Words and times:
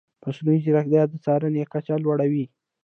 مصنوعي 0.25 0.59
ځیرکتیا 0.65 1.01
د 1.09 1.13
څارنې 1.23 1.63
کچه 1.73 1.95
لوړه 2.03 2.25
وي. 2.31 2.45